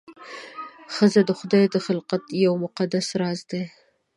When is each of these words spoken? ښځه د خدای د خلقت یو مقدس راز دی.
ښځه 0.93 1.21
د 1.25 1.31
خدای 1.39 1.65
د 1.71 1.75
خلقت 1.85 2.23
یو 2.45 2.53
مقدس 2.63 3.07
راز 3.21 3.39
دی. 3.51 3.63